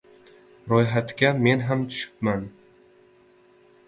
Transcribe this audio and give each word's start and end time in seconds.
Ro‘yxatga 0.71 1.29
men 1.47 1.61
ham 1.67 1.83
tushibman. 1.91 2.47